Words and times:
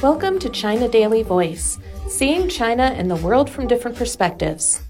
Welcome 0.00 0.38
to 0.38 0.48
China 0.48 0.86
Daily 0.86 1.24
Voice, 1.24 1.76
seeing 2.06 2.48
China 2.48 2.84
and 2.84 3.10
the 3.10 3.16
world 3.16 3.50
from 3.50 3.66
different 3.66 3.96
perspectives. 3.96 4.80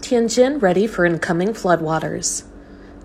Tianjin 0.00 0.60
ready 0.60 0.88
for 0.88 1.04
incoming 1.04 1.50
floodwaters. 1.50 2.42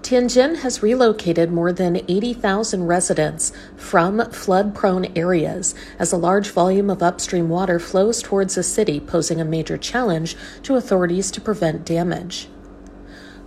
Tianjin 0.02 0.62
has 0.62 0.82
relocated 0.82 1.52
more 1.52 1.72
than 1.72 1.98
80,000 1.98 2.88
residents 2.88 3.54
from 3.78 4.28
flood 4.32 4.74
prone 4.74 5.06
areas 5.16 5.76
as 6.00 6.12
a 6.12 6.18
large 6.18 6.50
volume 6.50 6.90
of 6.90 7.04
upstream 7.04 7.48
water 7.48 7.78
flows 7.78 8.24
towards 8.24 8.56
the 8.56 8.64
city, 8.64 9.00
posing 9.00 9.40
a 9.40 9.46
major 9.46 9.78
challenge 9.78 10.36
to 10.64 10.78
authorities 10.78 11.30
to 11.30 11.40
prevent 11.40 11.86
damage. 11.86 12.48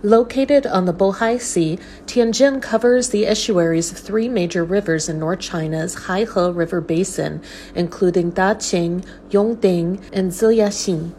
Located 0.03 0.67
on 0.67 0.85
the 0.85 0.93
Bohai 0.93 1.39
Sea, 1.39 1.79
Tianjin 2.05 2.61
covers 2.61 3.09
the 3.09 3.25
estuaries 3.25 3.91
of 3.91 3.97
three 3.97 4.29
major 4.29 4.63
rivers 4.63 5.09
in 5.09 5.19
North 5.19 5.39
China's 5.39 5.95
Haihe 5.95 6.55
River 6.55 6.81
Basin, 6.81 7.41
including 7.73 8.31
Daqing, 8.31 9.05
Yongding, 9.29 10.03
and 10.13 10.31
Ziyaxin. 10.31 11.13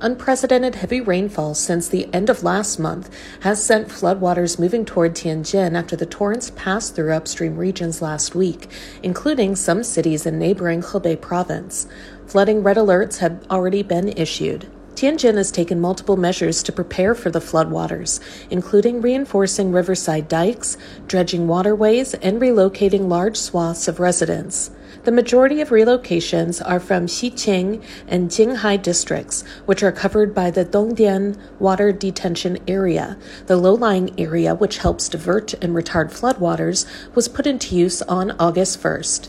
Unprecedented 0.00 0.76
heavy 0.76 1.00
rainfall 1.00 1.54
since 1.54 1.88
the 1.88 2.08
end 2.12 2.30
of 2.30 2.44
last 2.44 2.78
month 2.78 3.10
has 3.40 3.62
sent 3.62 3.88
floodwaters 3.88 4.58
moving 4.58 4.84
toward 4.84 5.14
Tianjin 5.14 5.76
after 5.76 5.96
the 5.96 6.06
torrents 6.06 6.50
passed 6.54 6.94
through 6.94 7.12
upstream 7.12 7.56
regions 7.56 8.00
last 8.00 8.34
week, 8.34 8.70
including 9.02 9.54
some 9.54 9.82
cities 9.82 10.24
in 10.24 10.38
neighboring 10.38 10.82
Hebei 10.82 11.20
province. 11.20 11.86
Flooding 12.26 12.62
red 12.62 12.76
alerts 12.76 13.18
have 13.18 13.44
already 13.50 13.82
been 13.82 14.08
issued. 14.10 14.66
Tianjin 14.98 15.36
has 15.36 15.52
taken 15.52 15.80
multiple 15.80 16.16
measures 16.16 16.60
to 16.64 16.72
prepare 16.72 17.14
for 17.14 17.30
the 17.30 17.38
floodwaters, 17.38 18.18
including 18.50 19.00
reinforcing 19.00 19.70
riverside 19.70 20.26
dikes, 20.26 20.76
dredging 21.06 21.46
waterways, 21.46 22.14
and 22.14 22.40
relocating 22.42 23.08
large 23.08 23.36
swaths 23.36 23.86
of 23.86 24.00
residents. 24.00 24.72
The 25.04 25.12
majority 25.12 25.60
of 25.60 25.68
relocations 25.68 26.60
are 26.68 26.80
from 26.80 27.06
Xiqing 27.06 27.80
and 28.08 28.28
Jinghai 28.28 28.76
districts, 28.76 29.44
which 29.66 29.84
are 29.84 29.92
covered 29.92 30.34
by 30.34 30.50
the 30.50 30.64
Dongdian 30.64 31.38
Water 31.60 31.92
Detention 31.92 32.58
Area. 32.66 33.16
The 33.46 33.56
low 33.56 33.74
lying 33.74 34.18
area, 34.18 34.56
which 34.56 34.78
helps 34.78 35.08
divert 35.08 35.54
and 35.62 35.76
retard 35.76 36.10
floodwaters, 36.10 36.86
was 37.14 37.28
put 37.28 37.46
into 37.46 37.76
use 37.76 38.02
on 38.02 38.32
August 38.40 38.82
1st. 38.82 39.28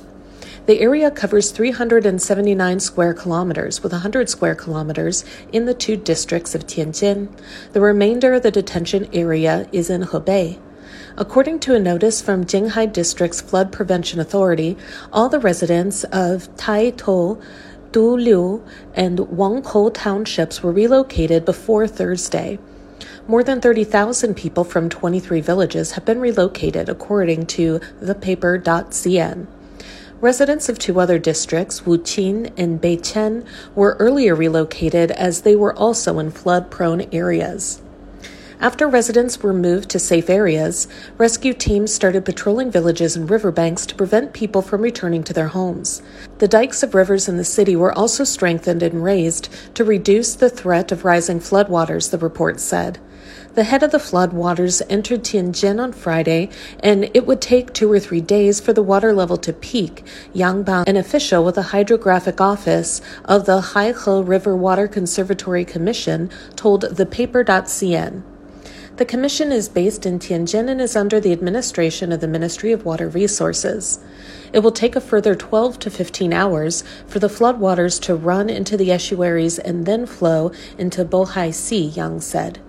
The 0.70 0.82
area 0.82 1.10
covers 1.10 1.50
379 1.50 2.80
square 2.80 3.16
kilometers, 3.16 3.82
with 3.82 3.92
100 3.92 4.30
square 4.30 4.54
kilometers 4.54 5.26
in 5.52 5.66
the 5.66 5.74
two 5.74 5.98
districts 5.98 6.54
of 6.54 6.68
Tianjin. 6.68 7.30
The 7.74 7.82
remainder 7.82 8.36
of 8.36 8.44
the 8.44 8.52
detention 8.52 9.10
area 9.12 9.68
is 9.72 9.90
in 9.90 10.04
Hebei. 10.04 10.60
According 11.18 11.62
to 11.62 11.74
a 11.74 11.80
notice 11.80 12.22
from 12.22 12.46
Jinghai 12.46 12.86
District's 12.86 13.42
Flood 13.42 13.72
Prevention 13.72 14.20
Authority, 14.20 14.78
all 15.12 15.28
the 15.28 15.40
residents 15.40 16.04
of 16.04 16.56
Taitou, 16.56 17.42
Duliu, 17.92 18.62
and 18.94 19.18
Wangkou 19.18 19.92
townships 19.92 20.62
were 20.62 20.72
relocated 20.72 21.46
before 21.46 21.88
Thursday. 21.88 22.60
More 23.28 23.44
than 23.44 23.60
30,000 23.60 24.36
people 24.36 24.64
from 24.64 24.88
23 24.88 25.42
villages 25.42 25.94
have 25.94 26.06
been 26.06 26.20
relocated, 26.20 26.90
according 26.90 27.48
to 27.58 27.80
thepaper.cn. 28.04 29.48
Residents 30.22 30.68
of 30.68 30.78
two 30.78 31.00
other 31.00 31.18
districts, 31.18 31.82
Wuqing 31.82 32.52
and 32.58 32.82
Beichen, 32.82 33.46
were 33.74 33.96
earlier 34.00 34.36
relocated 34.36 35.12
as 35.12 35.42
they 35.42 35.56
were 35.56 35.74
also 35.74 36.20
in 36.20 36.30
flood 36.30 36.70
prone 36.70 37.08
areas. 37.14 37.82
After 38.60 38.90
residents 38.90 39.42
were 39.42 39.54
moved 39.54 39.90
to 39.92 40.00
safe 40.00 40.30
areas, 40.30 40.90
rescue 41.18 41.54
teams 41.54 41.94
started 41.94 42.26
patrolling 42.26 42.70
villages 42.70 43.16
and 43.16 43.30
riverbanks 43.30 43.86
to 43.86 43.96
prevent 43.96 44.34
people 44.34 44.62
from 44.62 44.82
returning 44.82 45.24
to 45.24 45.32
their 45.32 45.48
homes. 45.48 46.02
The 46.40 46.50
dikes 46.50 46.84
of 46.84 46.94
rivers 46.94 47.30
in 47.30 47.38
the 47.38 47.46
city 47.46 47.78
were 47.78 47.98
also 47.98 48.26
strengthened 48.26 48.84
and 48.84 49.02
raised 49.02 49.48
to 49.76 49.86
reduce 49.86 50.36
the 50.36 50.50
threat 50.50 50.92
of 50.92 51.06
rising 51.06 51.40
floodwaters, 51.40 52.12
the 52.12 52.18
report 52.18 52.60
said. 52.60 53.00
The 53.56 53.64
head 53.64 53.82
of 53.82 53.92
the 53.92 53.98
floodwaters 53.98 54.84
entered 54.90 55.24
Tianjin 55.24 55.82
on 55.82 55.92
Friday, 55.92 56.50
and 56.82 57.10
it 57.16 57.26
would 57.26 57.42
take 57.42 57.74
two 57.74 57.92
or 57.92 58.00
three 58.00 58.22
days 58.22 58.60
for 58.60 58.74
the 58.74 58.84
water 58.84 59.12
level 59.12 59.38
to 59.38 59.52
peak. 59.52 60.06
Yang 60.34 60.64
Bang, 60.64 60.84
an 60.88 60.96
official 60.96 61.44
with 61.44 61.56
the 61.56 61.64
hydrographic 61.64 62.40
office 62.40 63.02
of 63.26 63.48
the 63.48 63.60
Haihe 63.60 64.28
River 64.28 64.56
Water 64.56 64.88
Conservancy 64.88 65.66
Commission, 65.66 66.30
told 66.56 66.82
the 66.82 67.08
paper.cn. 67.08 68.22
The 68.98 69.06
commission 69.06 69.52
is 69.52 69.68
based 69.68 70.06
in 70.06 70.20
Tianjin 70.20 70.70
and 70.70 70.80
is 70.80 70.96
under 70.96 71.20
the 71.20 71.32
administration 71.32 72.12
of 72.12 72.20
the 72.20 72.28
Ministry 72.28 72.72
of 72.72 72.86
Water 72.86 73.10
Resources. 73.10 73.98
It 74.54 74.60
will 74.60 74.72
take 74.72 74.96
a 74.96 75.02
further 75.02 75.34
12 75.34 75.80
to 75.80 75.90
15 75.90 76.34
hours 76.34 76.84
for 77.08 77.18
the 77.18 77.28
floodwaters 77.30 78.00
to 78.04 78.16
run 78.16 78.48
into 78.50 78.78
the 78.78 78.92
estuaries 78.92 79.58
and 79.58 79.88
then 79.88 80.06
flow 80.06 80.52
into 80.78 81.04
Bohai 81.04 81.52
Sea, 81.52 81.86
Yang 81.86 82.22
said. 82.22 82.60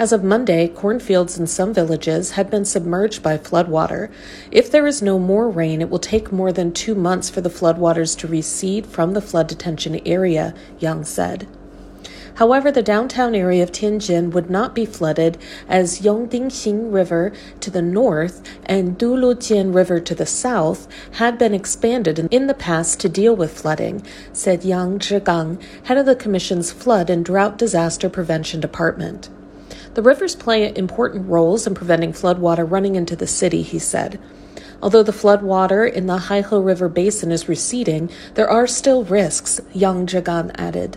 As 0.00 0.12
of 0.12 0.24
Monday, 0.24 0.66
cornfields 0.66 1.38
in 1.38 1.46
some 1.46 1.74
villages 1.74 2.30
had 2.30 2.48
been 2.48 2.64
submerged 2.64 3.22
by 3.22 3.36
floodwater. 3.36 4.08
If 4.50 4.70
there 4.70 4.86
is 4.86 5.02
no 5.02 5.18
more 5.18 5.50
rain, 5.50 5.82
it 5.82 5.90
will 5.90 5.98
take 5.98 6.32
more 6.32 6.52
than 6.52 6.72
two 6.72 6.94
months 6.94 7.28
for 7.28 7.42
the 7.42 7.50
floodwaters 7.50 8.16
to 8.20 8.26
recede 8.26 8.86
from 8.86 9.12
the 9.12 9.20
flood 9.20 9.46
detention 9.46 10.00
area, 10.06 10.54
Yang 10.78 11.04
said. 11.04 11.48
However, 12.36 12.72
the 12.72 12.80
downtown 12.80 13.34
area 13.34 13.62
of 13.62 13.72
Tianjin 13.72 14.32
would 14.32 14.48
not 14.48 14.74
be 14.74 14.86
flooded 14.86 15.36
as 15.68 16.00
Yongdingxin 16.00 16.90
River 16.90 17.34
to 17.60 17.70
the 17.70 17.82
north 17.82 18.40
and 18.64 18.96
Duliujian 18.96 19.74
River 19.74 20.00
to 20.00 20.14
the 20.14 20.24
south 20.24 20.88
had 21.16 21.36
been 21.36 21.52
expanded 21.52 22.26
in 22.30 22.46
the 22.46 22.54
past 22.54 23.00
to 23.00 23.10
deal 23.10 23.36
with 23.36 23.60
flooding, 23.60 24.02
said 24.32 24.64
Yang 24.64 25.00
Zhigang, 25.00 25.62
head 25.84 25.98
of 25.98 26.06
the 26.06 26.16
Commission's 26.16 26.72
Flood 26.72 27.10
and 27.10 27.22
Drought 27.22 27.58
Disaster 27.58 28.08
Prevention 28.08 28.60
Department. 28.60 29.28
The 29.94 30.02
rivers 30.02 30.36
play 30.36 30.72
important 30.76 31.28
roles 31.28 31.66
in 31.66 31.74
preventing 31.74 32.12
floodwater 32.12 32.68
running 32.70 32.94
into 32.94 33.16
the 33.16 33.26
city, 33.26 33.62
he 33.62 33.78
said. 33.78 34.20
Although 34.82 35.02
the 35.02 35.12
floodwater 35.12 35.90
in 35.90 36.06
the 36.06 36.18
Haihe 36.18 36.64
River 36.64 36.88
basin 36.88 37.32
is 37.32 37.48
receding, 37.48 38.08
there 38.34 38.48
are 38.48 38.66
still 38.66 39.04
risks, 39.04 39.60
Yang 39.72 40.06
Zhigang 40.06 40.52
added. 40.54 40.96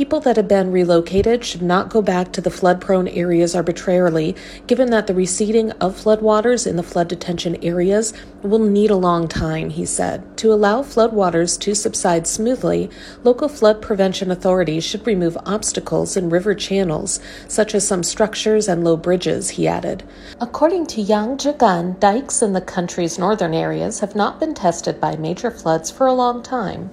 People 0.00 0.20
that 0.20 0.36
have 0.36 0.48
been 0.48 0.72
relocated 0.72 1.44
should 1.44 1.60
not 1.60 1.90
go 1.90 2.00
back 2.00 2.32
to 2.32 2.40
the 2.40 2.50
flood 2.50 2.80
prone 2.80 3.06
areas 3.06 3.54
arbitrarily, 3.54 4.34
given 4.66 4.88
that 4.88 5.06
the 5.06 5.12
receding 5.12 5.72
of 5.72 5.94
floodwaters 5.94 6.66
in 6.66 6.76
the 6.76 6.82
flood 6.82 7.06
detention 7.06 7.62
areas 7.62 8.14
will 8.42 8.60
need 8.60 8.90
a 8.90 8.96
long 8.96 9.28
time, 9.28 9.68
he 9.68 9.84
said. 9.84 10.38
To 10.38 10.54
allow 10.54 10.80
floodwaters 10.80 11.60
to 11.60 11.74
subside 11.74 12.26
smoothly, 12.26 12.88
local 13.24 13.46
flood 13.46 13.82
prevention 13.82 14.30
authorities 14.30 14.84
should 14.84 15.06
remove 15.06 15.36
obstacles 15.44 16.16
in 16.16 16.30
river 16.30 16.54
channels, 16.54 17.20
such 17.46 17.74
as 17.74 17.86
some 17.86 18.02
structures 18.02 18.68
and 18.68 18.82
low 18.82 18.96
bridges, 18.96 19.50
he 19.50 19.68
added. 19.68 20.02
According 20.40 20.86
to 20.86 21.02
Yang 21.02 21.36
Zhigang, 21.36 22.00
dikes 22.00 22.40
in 22.40 22.54
the 22.54 22.62
country's 22.62 23.18
northern 23.18 23.52
areas 23.52 24.00
have 24.00 24.16
not 24.16 24.40
been 24.40 24.54
tested 24.54 24.98
by 24.98 25.16
major 25.16 25.50
floods 25.50 25.90
for 25.90 26.06
a 26.06 26.14
long 26.14 26.42
time 26.42 26.88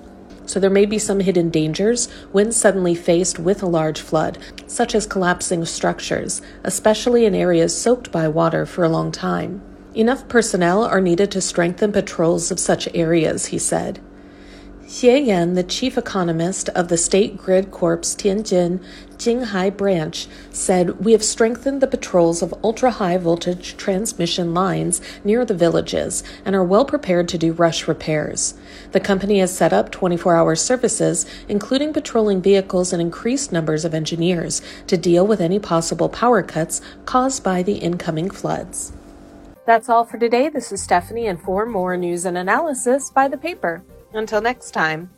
so 0.48 0.60
there 0.60 0.70
may 0.70 0.86
be 0.88 0.98
some 0.98 1.20
hidden 1.20 1.52
dangers 1.52 2.10
when 2.32 2.52
suddenly 2.52 2.96
faced 2.96 3.38
with 3.38 3.62
a 3.62 3.68
large 3.68 4.02
flood, 4.02 4.40
such 4.66 4.96
as 4.96 5.06
collapsing 5.06 5.64
structures, 5.66 6.42
especially 6.64 7.26
in 7.26 7.36
areas 7.36 7.80
soaked 7.80 8.12
by 8.12 8.28
water 8.28 8.66
for 8.66 8.84
a 8.84 8.90
long 8.90 9.12
time. 9.12 9.62
Enough 9.94 10.28
personnel 10.28 10.84
are 10.84 11.02
needed 11.02 11.30
to 11.32 11.42
strengthen 11.42 11.92
patrols 11.92 12.50
of 12.50 12.60
such 12.60 12.88
areas, 12.96 13.48
he 13.48 13.60
said. 13.60 14.00
Xie 14.88 15.26
Yan, 15.26 15.56
the 15.56 15.64
chief 15.64 15.98
economist 15.98 16.70
of 16.70 16.88
the 16.88 16.96
State 16.96 17.38
Grid 17.38 17.72
Corps 17.72 17.98
Tianjin 17.98 18.82
Jinghai 19.18 19.70
branch, 19.70 20.30
said, 20.50 21.04
We 21.04 21.12
have 21.12 21.26
strengthened 21.26 21.82
the 21.82 21.88
patrols 21.88 22.42
of 22.42 22.54
ultra 22.64 22.92
high 22.92 23.18
voltage 23.18 23.76
transmission 23.76 24.54
lines 24.54 25.02
near 25.26 25.44
the 25.44 25.54
villages 25.54 26.24
and 26.46 26.56
are 26.56 26.64
well 26.64 26.86
prepared 26.86 27.28
to 27.28 27.38
do 27.38 27.52
rush 27.52 27.86
repairs. 27.86 28.54
The 28.94 29.02
company 29.02 29.40
has 29.40 29.54
set 29.54 29.74
up 29.74 29.92
24 29.92 30.38
hour 30.38 30.56
services, 30.56 31.26
including 31.50 31.92
patrolling 31.92 32.42
vehicles 32.42 32.94
and 32.94 33.02
increased 33.02 33.52
numbers 33.52 33.84
of 33.84 33.94
engineers, 33.94 34.62
to 34.88 34.96
deal 34.96 35.28
with 35.28 35.42
any 35.42 35.60
possible 35.60 36.08
power 36.08 36.42
cuts 36.42 36.80
caused 37.04 37.44
by 37.44 37.62
the 37.62 37.80
incoming 37.80 38.30
floods. 38.30 38.94
That's 39.66 39.90
all 39.90 40.06
for 40.06 40.18
today. 40.18 40.48
This 40.48 40.72
is 40.72 40.82
Stephanie, 40.82 41.28
and 41.28 41.42
for 41.42 41.66
more 41.66 41.98
news 41.98 42.24
and 42.24 42.38
analysis, 42.38 43.10
by 43.10 43.28
the 43.28 43.38
paper. 43.38 43.84
Until 44.14 44.42
next 44.42 44.72
time. 44.72 45.17